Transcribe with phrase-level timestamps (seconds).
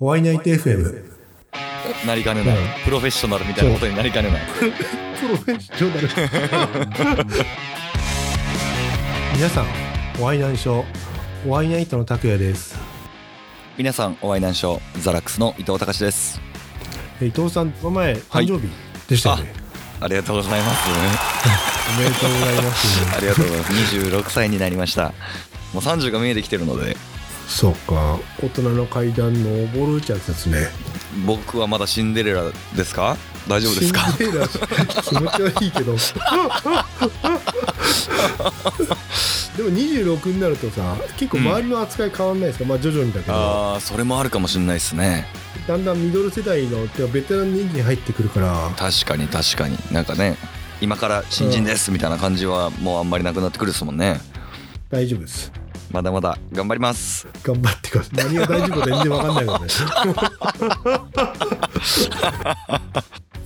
[0.00, 1.04] ワイナイト FM
[2.06, 2.84] なりかねない、うん。
[2.86, 4.42] プロフェッショナルみたいなことになりかねない。
[5.20, 6.08] プロフェッショナル。
[9.34, 9.66] 皆さん
[10.18, 10.86] お会いなんしょ
[11.44, 12.78] うワイナイトの拓也です。
[13.76, 16.40] 皆さんお会いなんしょうザラックスの伊藤隆です。
[17.20, 18.72] え伊藤さんこの前誕生日
[19.06, 19.52] でしたよね、
[20.00, 20.88] ありがとうございます。
[21.94, 23.96] おめでとうございます、 ありがとうございます。
[23.96, 25.12] 26歳になりました。
[25.74, 26.96] もう30が見えてきてるので
[27.50, 28.18] そうか。
[28.42, 30.68] 大人の階段登るってやつですね
[31.26, 32.44] 僕はまだシンデレラ
[32.76, 33.16] ですか？
[33.48, 34.00] 大丈夫ですか？
[34.12, 34.48] シンデレラ。
[34.48, 35.96] 気持ち悪いけど。
[39.56, 43.34] でも26になるとさ結構周りの扱い変わんないですか、まあ徐々にだけど。
[43.34, 45.26] ああそれもあるかもしれないですね。
[45.66, 48.70] だんだんミドル世代のベテラン人気に入ってくるから。
[48.78, 49.76] 確かに確かに。
[49.92, 50.36] なんかね
[50.80, 54.20] 今から新人ですみたいな感じはもうあんまりなくなってくるですもんね。
[54.88, 55.52] 大丈夫です
[55.90, 57.26] まだまだ頑張ります。
[57.42, 58.16] 頑張ってください。
[58.16, 59.66] 何が大丈夫か全然わかんないからね。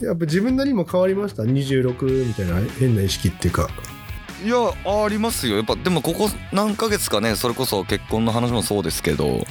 [0.06, 3.69] やっぱ自分なりにも変わりました？26みたいな変な意識っていうか。
[4.45, 5.56] いやありますよ。
[5.56, 9.47] やっぱでもここ何ヶ月かねそれこそ結婚の話もそうですけど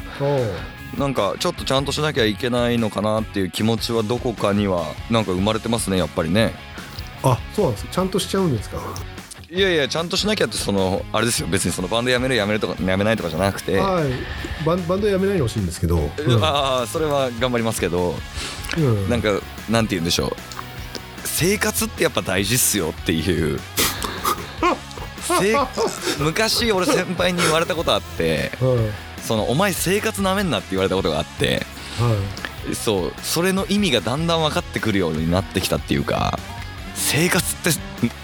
[0.99, 6.53] なんかちょっとちゃんとしなきゃいけないのかなっていう気持ちはどこかにはなんか生まれてますねやっぱりね。
[7.23, 7.87] あそうなんです。
[7.89, 8.77] ちゃんとしちゃうんですか？
[9.53, 11.47] いやいやちゃんとしなきゃってそのあれですよ。
[11.47, 14.11] 別にそのバンドやめるやめるとかやめないとかじゃなくて、はい。
[14.65, 16.43] バンバンドやめないでほしいんですけど、うん。
[16.43, 18.15] ああそれは頑張りますけど
[18.77, 19.09] うん。
[19.09, 19.29] なんか
[19.69, 20.31] なんて言うんでしょう。
[21.23, 23.59] 生活ってやっぱ大事っすよっていう。
[25.21, 25.55] せ
[26.19, 29.21] 昔俺先輩に言われたことあってはい。
[29.21, 31.65] そのお前生活なめんなって言われたことがあって
[31.99, 32.15] は
[32.71, 32.75] い。
[32.75, 36.39] そうそれの意味がだんだん分かってくるようになってきたっていうか
[36.95, 37.71] 生活って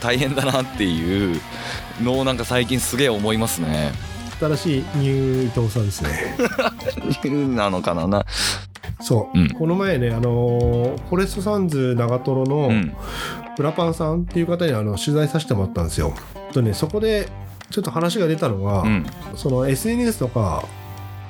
[0.02, 1.40] 大変だなっていう
[2.02, 3.92] のをなんか最近すげえ思いますね。
[4.40, 6.36] 新しいニュー伊藤さんですね。
[7.56, 8.08] なのかな。
[8.08, 8.26] な。
[9.02, 9.50] そう、うん。
[9.50, 12.94] この前ねあのーフォレストサンズ長瀞のうん。
[13.58, 16.14] プラパンさんっていう方にあの取材させてもらったんですよ。
[16.54, 17.28] とねそこで
[17.70, 19.06] ちょっと話が出たのが、うん。
[19.36, 20.64] その SNS とか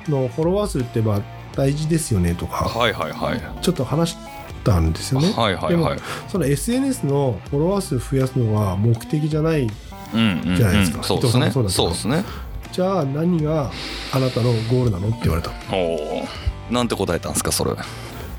[0.08, 1.20] のフォロワー数ってまあ
[1.56, 2.64] 大事ですよねとか。
[2.66, 3.40] はいはいはい。
[3.60, 4.16] ちょっと話し
[4.64, 5.32] たんですよね。
[5.32, 5.98] はいはいでもはい。
[6.28, 10.18] その SNS のフォロワー数増やすのは目的じゃないじゃ
[10.66, 12.24] ないですかうんそうですねそうですね。
[12.72, 13.70] じゃあ何が
[14.12, 16.24] あなたのゴールなのって言われたおお。
[16.70, 17.72] なんて答えたんですかそれ。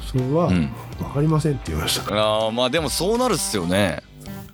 [0.10, 0.70] それは、うん。
[1.00, 4.02] 分かりませんって言いましたああまあでもそうなるっすよね。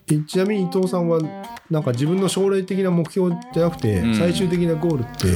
[0.09, 1.19] えちなみに伊藤さんは
[1.69, 4.15] なんか自分の将来的な目標じゃなくて、うん。
[4.15, 5.27] 最終的なゴールって？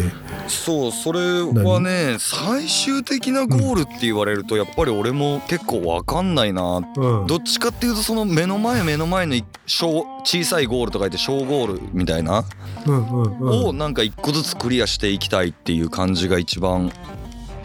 [0.48, 6.78] そうそれはね最終的なゴールって言われるとやっぱり俺も結構わかんないな。
[6.96, 7.28] うん。
[7.28, 12.46] どっちかっていうとその目の前目の前の小小さいゴールとか言って小ゴールみたいな。
[12.88, 13.68] うんうんうん。
[13.68, 16.94] をなんか一個ずつクリアしていきたいっていう感じが一番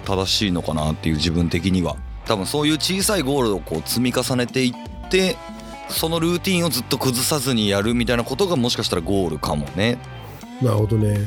[0.04, 1.96] 正しいのかなっていう自分的には。
[2.24, 5.36] 多分そういう小さいゴールをこう積み重ねていって
[5.88, 9.98] そのルーティンをずっと崩さずにやるみたいなことがもしかしたらゴールかもね。
[10.62, 11.18] なるほどね。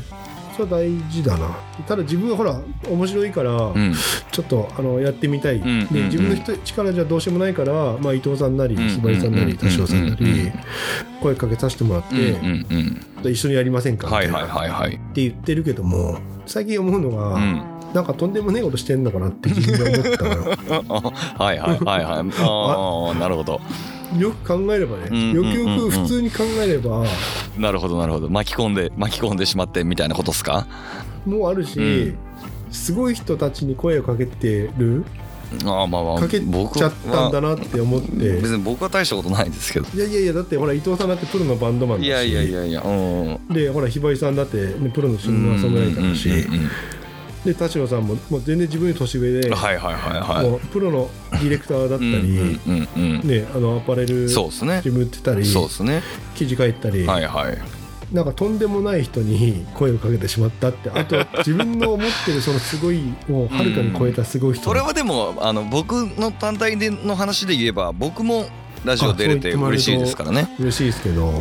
[0.56, 1.58] それは大事だな。
[1.88, 2.60] ただ自分はほら
[2.90, 3.94] 面白いから、うん。
[4.32, 5.88] ちょっとあのやってみたい、んうんうん。
[5.88, 10.52] で自分の人力じゃどうしようもないから、まあ、伊藤さんなりうんひばりさんなうんり田代さんなり
[11.22, 12.66] 声かけさせてもらって、うんうん
[13.24, 14.08] うん一緒にやりませんか？
[14.08, 17.64] みたいな、はいはいはいはいって言ってるけども最近思うのが、うん。
[17.94, 20.56] なんかとんでもねえことしてんのかなって自分で思ったのよ。
[21.38, 22.32] あはいはいはいはい。
[22.40, 23.60] あ あなるほど
[24.18, 25.92] よく考えればね、うんよくようんうんうん。
[25.92, 27.04] く普通に考えれば、
[27.58, 28.30] なるほどなるほど。
[28.30, 30.66] 巻き込んで巻き込んでしまってみたいなことっすか？
[31.26, 32.18] もうあるし、うん。
[32.72, 35.04] すごい人たちに声をかけてる
[35.66, 38.10] ああまあまあかけ僕ちゃったんだはなって思って。
[38.10, 39.88] 別に僕は大したことないですけど。
[39.96, 42.08] いやいやいやだってほら伊藤さんだってプロのバンドマンだし。
[42.08, 46.70] いやいやいやいやうんでほらひばりさんだって、ね、プロのシンガーソングライターだし、うんうんうん
[47.46, 50.50] で田代さんももう全然自分より年上で、うんはいはいはいはい。
[50.50, 53.28] もうプロのディレクターだったり、うんうんうんうん。
[53.28, 54.76] ね、あのアパレルそうですね。
[54.78, 56.02] 自分売ってたりそうですね。
[56.36, 57.58] 記事書いたり、はいはい。
[58.14, 68.48] なんかとんでもない人に声をかけてしまったってあとは自分の思ってるそのすごいをはるかに超えたすごい人、それはでもあの僕の単体での話で言えば僕も
[68.84, 70.50] ラジオ出れて嬉しいですからね。
[70.60, 71.32] 嬉しいですけど。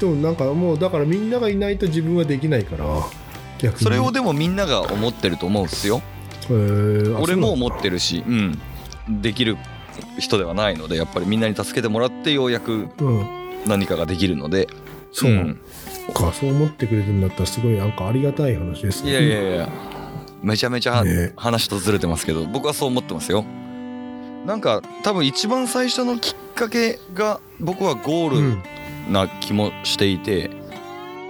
[0.00, 2.84] でもなんかもうだからみんながいないと自分はできないから
[3.76, 6.02] それをでもみんなが思ってると思うんですよ。
[7.20, 8.58] 俺も思ってるしうん。
[9.08, 9.56] できる
[10.18, 13.26] 人ではないのでやっぱりみんなに助けてもらってようやくうん。
[13.66, 14.68] 何かができるので。
[15.12, 15.60] そう、ん。
[16.14, 19.68] かそう思ってくれてるんだったらすごいなんかありがたい話ですいやいやいや。
[20.42, 21.32] めちゃめちゃね。
[21.36, 23.44] 話とずれてますけど僕はそう思ってますよ。
[24.46, 28.62] なんか多分一番最初のきっかけが僕はゴールうん。
[29.10, 30.50] な気もしていて、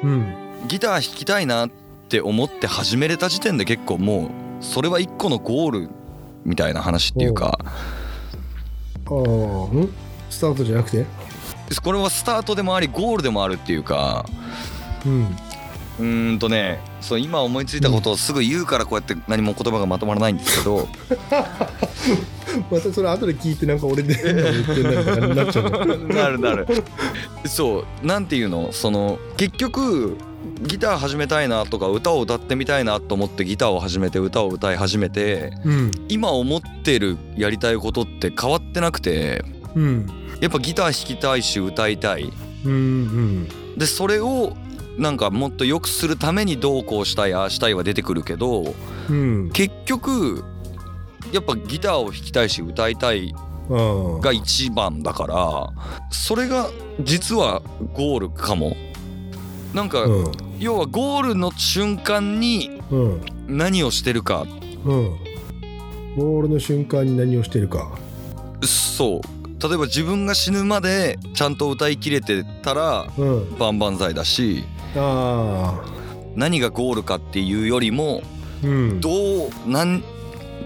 [0.02, 0.34] うん。
[0.68, 1.68] ギター弾きたいな
[2.10, 5.90] って思って始めれた時点で結構もうそれは一個のゴール
[6.44, 7.56] みたいな話っていうか。
[7.62, 9.88] ああん？
[10.28, 11.06] スタートじゃなくて？
[11.84, 14.26] これはスタートでもありゴールでもあるっていうか。
[15.06, 15.22] うん。
[16.00, 20.88] うーんとねそう今思いついたことをすぐ言うからこうやって何も言葉がまとまらないんですけど。
[22.72, 25.96] またそれ後で聞いてなんか俺で 言ってんなみたいになっちゃうの。
[26.12, 26.66] なるなる。
[27.46, 28.72] そうなんていうの？
[28.72, 30.16] その結局
[30.60, 35.90] ギター始めたいなとか歌を歌ってみたいなと思ってギターを始めて歌を歌い始めてうん。
[36.08, 39.42] 今思ってるやりたいことって変わってなくて
[39.74, 40.06] うん。
[40.40, 42.30] やっぱギター弾きたいし歌いたい。
[42.64, 43.48] うんうん。
[43.78, 44.54] でそれを
[44.98, 48.74] なんかもっと良くするためにどうこうしたいああしたいは出てくるけど
[49.08, 49.50] うん。
[49.52, 50.44] 結局
[51.32, 53.34] やっぱギターを弾きたいし歌いたい
[53.70, 55.72] が一番だから
[56.10, 56.68] それが
[57.00, 57.62] 実は
[57.94, 58.76] ゴールかも。
[59.72, 63.20] なんかうん要はゴールの瞬間にうん。
[63.48, 64.46] 何をしてるか。
[64.84, 65.16] うん。
[66.16, 67.98] ゴールの瞬間に何をしてるか。
[68.62, 69.68] そう。
[69.68, 73.58] 例えば自分が死ぬまでちゃんと歌い切れてたらうん。
[73.58, 74.64] 万々歳だし
[74.96, 75.90] ああ
[76.34, 78.22] 何がゴールかっていうよりも
[78.62, 79.00] うん。
[79.00, 79.10] ど
[79.46, 80.02] うなん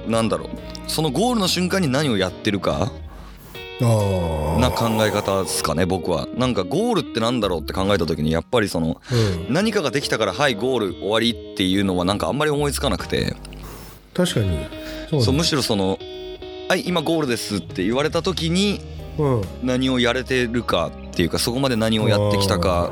[0.08, 0.48] なんだろう。
[0.88, 2.90] そのゴールの瞬間に何をやってるか
[3.80, 6.28] な考え方ですかね僕は。
[6.36, 9.52] なんかゴールってなんだろうって考えた時にやっぱりそのうん。
[9.52, 13.34] 何かができたからはいゴール終わりっていうのはなんかあんまり思いつかなくて。
[14.14, 14.58] 確かに。
[15.10, 15.98] そうだそうむしろその
[16.68, 18.80] 「はい今ゴールです」って言われた時に
[19.18, 19.42] うん。
[19.62, 22.90] 何をやれてるかっていうかそこまで何をやってきたか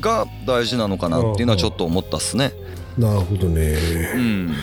[0.00, 2.52] が大事なのかなっていうのはちょっと思ったっすね。
[2.98, 3.76] なるほどね。
[4.14, 4.54] うん、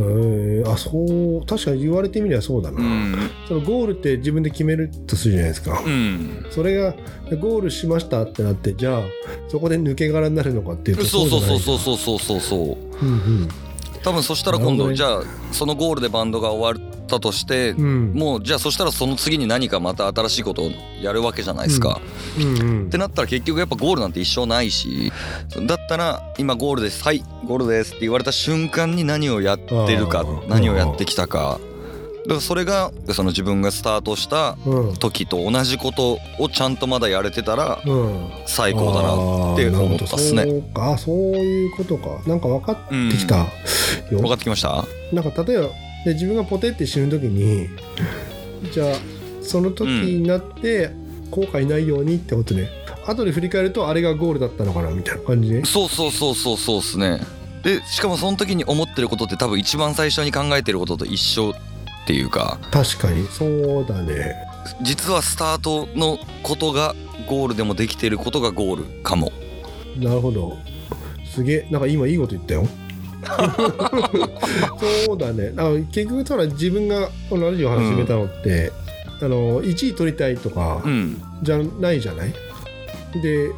[0.00, 6.92] えー、あそう確かに言われてみればそうだな、うん、そのゴールって自分で決めるとするじゃないですか、うん、それが
[7.40, 9.02] ゴールしましたってなってじゃあ
[9.48, 13.48] そこで抜け殻になるのかっていうとそうそうそうそううそうそうそうそうじゃないうん。
[14.02, 15.22] 多分そしたら今度、じゃあ
[15.52, 17.84] そのゴールでバンドが終わったとして、うん。
[17.84, 20.70] うんもうじゃあそしたらその次に何かまた新しいことを
[21.00, 22.00] やるわけじゃないですか。
[22.38, 22.86] うんうん。
[22.86, 25.12] ってなったら結局やっぱゴールなんて一生ないし
[25.66, 27.02] だったら今ゴールです。
[27.02, 31.58] はいゴールですって言われた瞬間に何をやってるか何をやってきたか。
[32.24, 34.94] だからそれがその自分がスタートしたうん。
[34.96, 38.30] 時と同じことをちゃんとまだやれてたらうん。
[38.46, 40.42] 最高だなって思ったっすね。
[40.42, 40.98] あーなるほどそうか。
[40.98, 42.08] そういうことか。
[42.26, 43.46] なんか分かってきたよ、
[44.10, 44.84] 分かってきました？
[45.12, 45.68] なんか例えば
[46.04, 47.68] で自分がポテって死ぬ時に
[48.72, 48.94] じゃあ
[49.42, 50.90] その時になって
[51.30, 52.68] 後悔ないようにってことね
[53.06, 55.50] 後で振り返るとあれがゴールだったのかなみたいな感じ？
[55.50, 57.20] でそうそうそうそうそうっすね。
[57.62, 61.54] でしかもその時に思ってることって多分一番最初に考えてることと一緒っ
[62.06, 62.58] ていうか。
[62.70, 63.26] 確かに。
[63.28, 64.34] そうだね。
[64.82, 66.94] 実はスタートのことが
[67.26, 69.32] ゴールでもできてることがゴールかも。
[69.96, 70.58] なるほど。
[71.34, 71.68] すげえ。
[71.70, 72.68] なんか今いいこと言ったよ
[75.06, 75.52] そうだね。
[75.56, 78.72] あ結局ただ自分がこのラジオ始めたのって、
[79.20, 81.20] あの1位取りたいとかうん。
[81.42, 82.32] じゃないじゃない？
[83.22, 83.50] で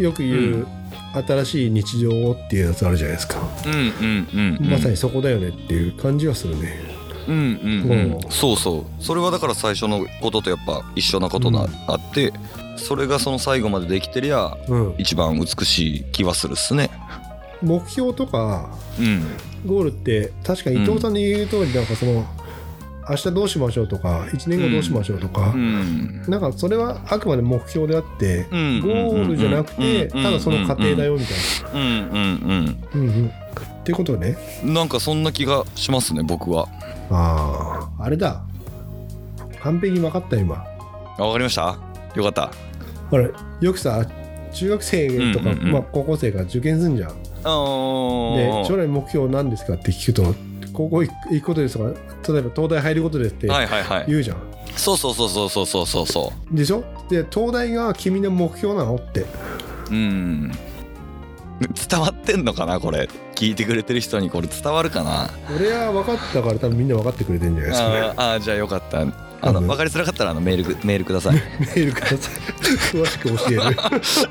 [0.00, 0.66] よく言う、
[1.26, 4.70] 新しい日常をっていうやつあるじゃないですか、うんうんうんうん。
[4.70, 6.78] まさにそこだよねっていう感じはするね。
[7.28, 7.90] うんうんうん。
[7.90, 8.18] うん。
[8.30, 9.02] そうそう。
[9.04, 11.70] それはだから最初のこととやっぱ一緒なことがうん。
[11.88, 12.32] あって
[12.76, 14.94] それがその最後までできてりゃうん。
[14.98, 16.90] 一番美しい気はするっすね
[17.62, 19.22] 目標とかうん。
[19.66, 22.24] ゴールって確かに伊藤さんの言う通りなんかその、
[23.08, 26.22] 明日どうしましょうとか1年後どうしましょうとか、うん。
[26.28, 28.80] なんかそれはあくまで目標であって、うん。
[28.80, 30.22] ゴールじゃなくて、うん。
[30.22, 31.36] ただその過程だよみたい
[31.74, 31.80] うん。
[31.80, 32.66] うん。
[32.66, 32.72] な。
[32.94, 33.00] うん。
[33.00, 33.26] うん。
[33.28, 34.36] っていうことね。
[34.64, 36.68] うんなんかそんな気がしますね僕は。
[37.10, 38.42] ああ、あれだ。
[39.62, 40.64] 完璧に分かった今。
[41.18, 41.78] あわかりました？
[42.14, 42.50] よかった。
[43.10, 43.28] ほら、
[43.60, 44.04] よくさ、
[44.52, 45.72] 中学生とか、うんうんうん。
[45.72, 47.10] まあ、高校生が受験すんじゃん。
[47.46, 50.34] で、将来目標何ですかって聞くと、
[50.72, 54.04] 高校行くことですとか、例えば東大入ることですってはいはいはい。
[54.08, 54.36] 言うじゃん。
[54.74, 56.84] そうそうそうそうそうそうそうそでしょ？
[57.08, 59.20] で、東大が君の目標なのって。
[59.20, 59.26] う
[59.92, 60.52] うん。
[61.88, 63.08] 伝わってんのかなこれ。
[63.34, 65.30] 聞いてくれてる人にこれ伝わるかな。
[65.54, 67.98] 俺は分かったから多分みんな分かってくれてるんじゃないですかね。
[67.98, 69.04] あーあーじゃあよかった
[69.40, 72.18] あの多分分かりづらかったらあのメールくメールください メールください。
[72.92, 73.76] 詳しく教える。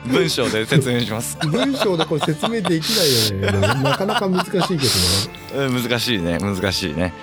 [0.12, 3.84] 文章で説明します 文章でこれ説明できないよね。
[3.84, 5.68] なかなか難しいけどな。
[5.68, 7.14] うん難しいね難しいね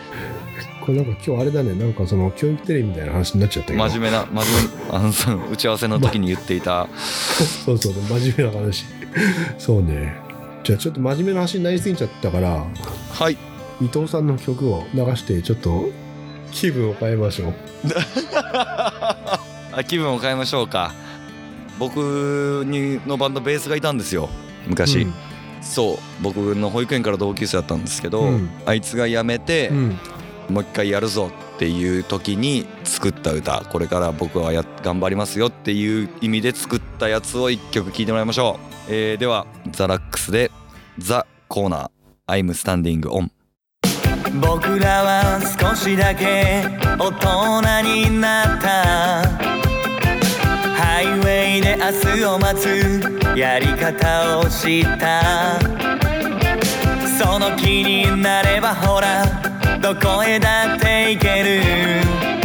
[0.81, 1.75] これなんか今日あれだね。
[1.75, 3.89] なんかその教育テレビみたいな話になっちゃったけど。
[3.89, 4.45] 真面目な真面
[4.91, 6.89] 目あのその打ち合わせの時に言っていた
[7.65, 8.85] そうそうそう、真面目な話。
[9.59, 10.17] そうね。
[10.65, 12.65] じゃあちょっと真面目な話になりすぎちゃったから、
[13.11, 13.37] はい
[13.81, 15.89] 伊藤さんの曲を流してちょっと
[16.53, 17.55] 気分を変えましょう。
[19.75, 20.93] あ気分を変えましょうか。
[21.79, 24.29] 僕にのバンドベースがいたんですよ。
[24.69, 25.07] 昔、
[25.61, 25.99] そう。
[26.23, 28.51] 僕の保育園から同級生だったんですけど、うん。
[28.67, 29.99] あいつが辞めて、うん。
[30.49, 33.65] もう一回やるぞっていう時に作った歌。
[33.71, 40.51] これから僕はや頑張りますよっていう意味で作ったやつを一曲聴いてもらいましょう、えーではザ・ラックスで
[40.99, 41.91] 「ザ・コーナー。
[42.29, 43.31] I'm Standing On」
[44.41, 46.65] 僕らは少しだけ
[46.99, 49.23] 大人になった。
[50.75, 53.01] ハイウェイで明日を待つ
[53.37, 55.59] やり方を知った。
[57.19, 59.25] その気になればほら
[59.81, 62.42] どこへだって行ける。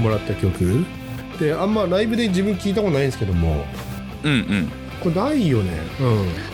[0.00, 0.84] もらった曲。
[1.38, 3.64] であんまライブで自分聞いたことないんですけども。
[4.24, 4.72] うんうん。
[5.00, 5.70] これないよね。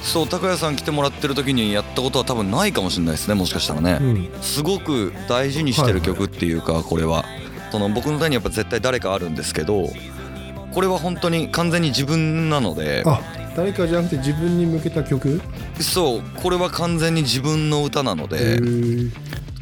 [0.02, 4.08] そう高谷さん来てもらってる時にやったことは多分ないかもしれないですねもしかしたらね、うん。
[4.08, 7.24] うんすごく大事にしてる曲っていうかこれは。
[7.72, 9.88] その僕の手にやっぱ絶対誰かあるんですけど
[10.72, 13.02] これは本当に完全に自分なので。
[13.06, 13.20] あ
[13.56, 15.40] 誰かじゃなくて自分に向けた曲？
[15.80, 19.10] そうこれは完全に自分の歌なのへでー。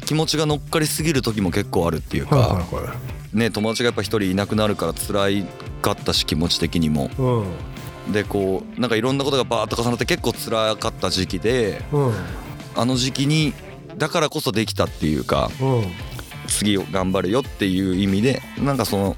[0.05, 5.45] 気持ちが乗っかりすぎる時も結構あるっていうはいかはいはいね友達がやっぱ一人いなくなるから辛い
[5.81, 7.09] かったし気持ち的にも。
[7.17, 8.13] うん。
[8.13, 12.13] でこうなんかいろんなことがバーッと重なって結構辛かった時期でうん。
[12.75, 13.53] あの時期に
[13.97, 15.83] だからこそできたっていうかうん。
[16.47, 19.17] 次を頑張るよっていう意味でなんかその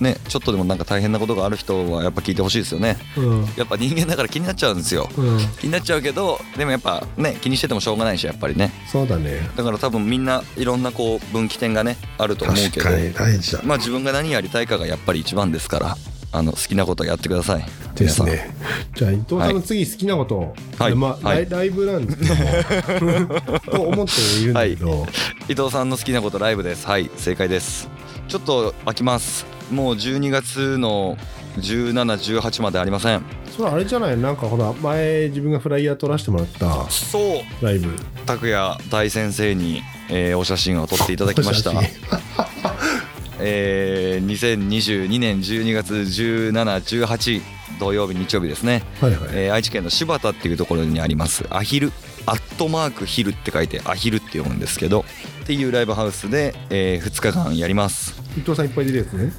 [0.00, 2.96] ねちょっとでもなんか大変なことがある人はやっぱ聞いてほしいですよね。
[3.16, 3.44] うん。
[3.56, 5.08] やっぱ人間だから気になっちゃうんですよ。
[5.16, 5.38] うん。
[5.60, 8.72] 気になっちゃうけどでもやっぱね気にしててもしょうがないしやっぱりね。
[8.90, 9.48] そうだね。
[9.56, 13.60] だから多分みんないろんなこう分岐点がねあると思うけど確かに大事だ。
[13.64, 15.96] まあ自分が何やりたいかがやっぱり一番ですから
[16.30, 17.64] あの好きなことやってください。
[17.94, 18.54] ですね。
[18.94, 20.34] じゃあ伊藤さんの次好きなこと。
[20.36, 20.94] を、はい。
[20.94, 21.48] まあはい。
[21.48, 25.06] ライブなんですけどもと思っているんだけど、
[25.48, 26.86] 伊藤さんの好きなことライブです。
[26.86, 27.10] はい。
[27.16, 27.88] 正解です。
[28.28, 31.16] ちょっと飽きますもう12月の
[31.58, 33.22] 1718までありません。
[33.56, 34.16] それあれじゃない？
[34.18, 37.64] なんかほら前自分がフライヤー撮らせてもらったそう。
[37.64, 37.90] ライブ。
[38.26, 41.72] 拓也大先生に、えーお写真を撮っていただきました。
[43.40, 47.40] えー2022年12月1718
[47.78, 51.44] 土曜日日曜日ですね、はいはい、えー愛知県の柴田っていうところにあります。
[51.50, 51.92] アヒル。
[52.26, 55.06] アットマークヒルって書いてアヒルって読むんですけど
[55.44, 58.20] っていうライブハウスで、え2日間やります。
[58.36, 59.32] 伊藤さんいっぱい出るやつね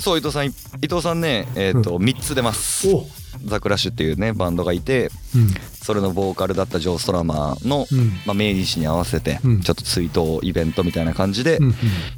[0.00, 0.50] そう伊藤さんい
[0.82, 2.88] 伊藤さんねえっ、と3つ出ます。
[2.92, 3.06] お。
[3.44, 5.54] ザ・クラッシュっていうねバンドがいてうん。
[5.72, 8.08] それのボーカルだったジョー・ストラマーの、うん。
[8.26, 9.60] まあ、命日に合わせてうん。
[9.60, 11.74] ちょっと追悼イベントみたいな感じでうん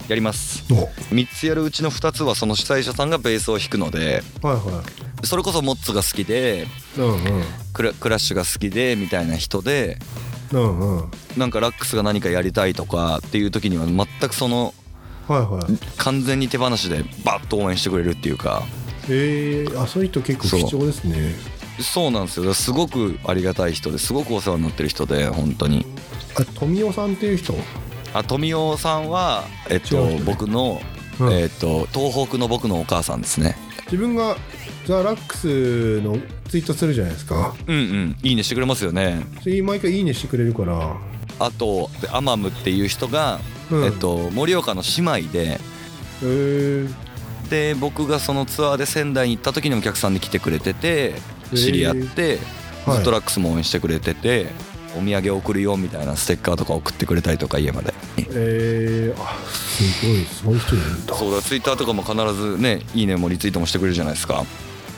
[0.09, 0.65] やります。
[0.71, 0.87] うんお。
[0.89, 4.83] 3つやるうちの2つはその主催者さんがベースを弾くのではいは
[5.25, 7.45] それこそモッツが好きでいうんうん。
[7.73, 9.99] クラクラッシュが好きでみたいな人で
[10.53, 11.11] うんうん。
[11.37, 14.75] なんかラックスが何かやりたいとかっていう時には全くその
[15.31, 15.63] はいはい。
[15.97, 18.65] 完全に手放しでバッと応援してくれるっていうか。
[19.09, 21.37] えー、あそういう人結構貴重ですね。
[21.81, 22.53] そうなんですよ。
[22.53, 25.87] すごくありがたい人ですごくお世話になってる人で本当に。
[26.35, 27.55] あ富尾さんっていう人？
[28.13, 30.83] あ富尾さんはえっと僕の
[31.21, 31.33] うん。
[31.33, 33.57] えっと東北の僕のお母さんですね。
[33.85, 34.37] 自分が
[34.85, 36.19] ザ・ラックスの
[36.49, 37.55] ツイートするじゃないですか。
[37.69, 38.17] うんうん。
[38.21, 39.25] いいねしてくれますよね。
[39.65, 40.97] 毎回いいねしてくれるから。
[41.39, 45.61] あとでアマムっていう人が、うんえっと盛岡の姉妹で。
[46.23, 52.39] えー、で僕がそのツアーで仙台に行った時にお客さんで来てくれててー知り合って、
[52.85, 52.97] はい。
[52.97, 54.49] ずっとラックスも応援してくれてて
[54.97, 57.95] お土産送るよみたいなステッカーとか送ってくれたりとか家まで。
[58.19, 61.15] えー、あすごいそういう人いるんだ。
[61.15, 64.45] そうだツイッターとかも必ずねいいねもリツイートもしてくれるじゃないですか。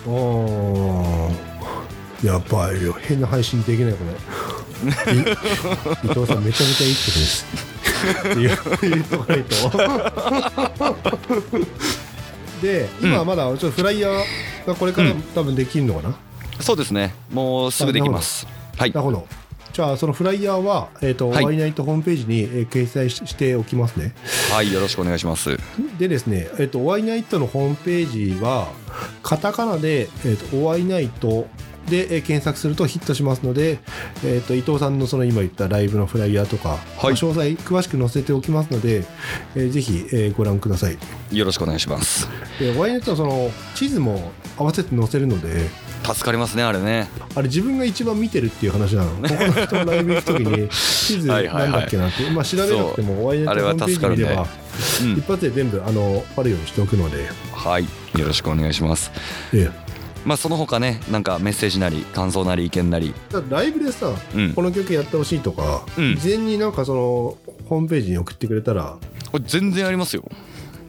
[0.06, 1.52] あー。
[2.24, 2.96] やばいよ。
[3.00, 4.12] 変な配信できないこれ。
[4.82, 4.86] い
[6.04, 7.46] 伊藤さんめちゃめちゃいい人です
[8.36, 9.54] 言っとかないと
[12.62, 14.24] で今はまだちょっとフライヤー
[14.66, 16.14] がこれから多分できるのかな、
[16.60, 17.14] そうですね。
[17.32, 18.46] もうすぐできます。
[18.76, 18.90] はい。
[18.92, 19.26] なるほど。
[19.72, 21.44] じゃあそのフライヤーは、えーとはい。
[21.44, 24.14] ワイナイトホームページに、えー掲載ししておきますね。
[24.52, 25.58] はいよろしくお願いします。
[25.98, 28.68] でですね、えっと、ワイナイトのホームページは、
[29.22, 31.48] カタカナで、えっと、おワイナイト
[31.88, 33.80] でえー検索するとヒットしますので、
[34.24, 39.04] えっと、伊藤さんのその今言ったライブのフライヤーとか、まあ詳細詳しく載せておきますので、
[39.54, 40.98] えーぜひ、えーご覧ください。
[41.30, 42.28] よろしくお願いします。
[42.58, 45.68] で、ワイナイトはその地図も合わせて載せるので、
[46.04, 47.08] 助かりますねあれね。
[47.34, 49.10] あれ自分が一番見てるっていう話なの。
[49.28, 54.46] 他の人のライブ行くときに 地図なんだっけなって、まあ調べなくてもワイナイトのホームページ見れば、
[55.02, 55.12] うん。
[55.18, 57.84] 一発で全部あのあるようにしておくので、はい。
[58.18, 59.10] よろしくお願いします。
[59.54, 59.70] え
[60.24, 63.14] まあその他ねなんかメッセージなり感想なり意見なり。
[63.50, 64.52] ライブでさ、うん。
[64.54, 66.16] この曲やってほしいとか、うん。
[66.16, 67.00] 事前になんかその
[67.68, 68.96] ホームページに送ってくれたら。
[69.30, 70.24] これ全然やりますよ。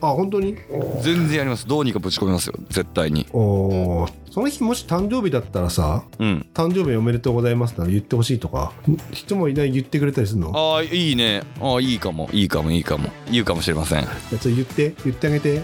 [0.01, 0.57] あ本当に？
[1.01, 1.65] 全然やります。
[1.65, 2.55] どうにかぶち込みますよ。
[2.69, 3.25] 絶対に。
[3.31, 4.11] おー。
[4.29, 6.45] その日もし誕生日だったらさうん。
[6.53, 8.73] 誕生日おめでとうございますって言ってほしいとか
[9.11, 10.51] 人もいない言ってくれたりするの？
[10.53, 11.43] ああいいね。
[11.61, 12.29] ああいいかも。
[12.33, 13.09] いいかもいいかも。
[13.31, 14.01] 言うかもしれません。
[14.01, 14.93] じゃあそれ言って。
[15.05, 15.63] 言ってあげて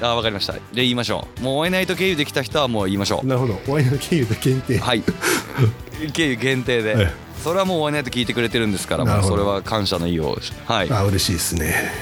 [0.00, 0.54] ああわかりました。
[0.54, 1.42] で言いましょう。
[1.42, 3.72] もう追えないと経由できた人はもう言いましょなるほど。
[3.72, 4.76] ワインの経由で限定。
[4.76, 5.02] うはい。
[6.12, 6.94] 経由限定で。
[6.98, 10.38] えそれはもう追えないと聞いてくれてるんですからもうそれは感謝の意を。
[10.66, 10.90] はい。
[10.90, 11.92] あ嬉しいですね。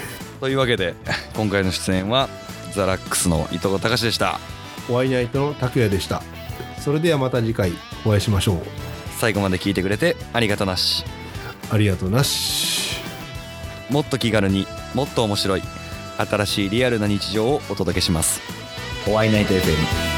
[0.41, 0.95] というわけで
[1.35, 2.29] 今回の出演は
[2.75, 4.39] ザラックスの伊藤隆でした。
[4.89, 6.23] ワイナイトの拓也でした。
[6.81, 7.73] それではまた次回
[8.05, 8.59] お会いしましょう。
[9.19, 11.05] 最後まで聞いてくれてありがとなし。
[11.71, 12.97] ありがとうなし。
[13.91, 15.63] もっと気軽にもっと面白い
[16.19, 18.41] 新しいリアルな日常をお届けします。
[19.05, 20.12] ホワイナイト FM